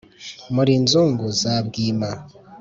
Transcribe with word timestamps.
muri 0.55 0.71
inzungu 0.79 1.23
za 1.41 1.55
bwima 1.67 2.09